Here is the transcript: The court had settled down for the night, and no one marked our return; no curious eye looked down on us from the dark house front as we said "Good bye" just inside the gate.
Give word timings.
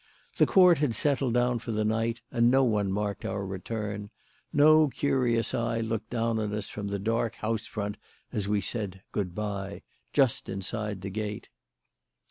The 0.37 0.47
court 0.47 0.79
had 0.79 0.95
settled 0.95 1.35
down 1.35 1.59
for 1.59 1.71
the 1.71 1.85
night, 1.85 2.21
and 2.31 2.49
no 2.49 2.63
one 2.63 2.91
marked 2.91 3.23
our 3.23 3.45
return; 3.45 4.09
no 4.51 4.87
curious 4.87 5.53
eye 5.53 5.79
looked 5.79 6.09
down 6.09 6.39
on 6.39 6.55
us 6.55 6.69
from 6.69 6.87
the 6.87 6.97
dark 6.97 7.35
house 7.35 7.67
front 7.67 7.97
as 8.33 8.47
we 8.49 8.61
said 8.61 9.03
"Good 9.11 9.35
bye" 9.35 9.83
just 10.11 10.49
inside 10.49 11.01
the 11.01 11.11
gate. 11.11 11.49